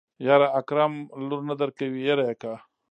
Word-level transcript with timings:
يره 0.27 0.47
اکرم 0.59 0.93
لور 1.27 1.41
نه 1.47 1.55
درکوي 1.59 1.99
هېره 2.07 2.23
يې 2.29 2.35
که. 2.41 2.53